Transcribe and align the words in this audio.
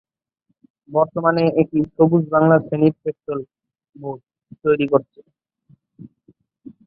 বর্তমানে 0.89 1.43
এটি 1.61 1.79
সবুজ 1.95 2.23
বাংলা 2.33 2.55
শ্রেণীর 2.59 2.95
পেট্রোল 3.01 3.39
বোর্ড 3.95 4.21
তৈরি 4.63 4.85
করছে। 4.91 5.19